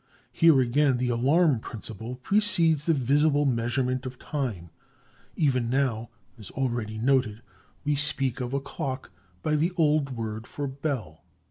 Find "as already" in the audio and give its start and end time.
6.39-6.97